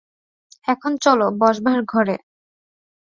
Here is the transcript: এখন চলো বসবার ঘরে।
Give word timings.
এখন 0.67 0.91
চলো 0.97 1.25
বসবার 1.39 1.79
ঘরে। 1.83 2.15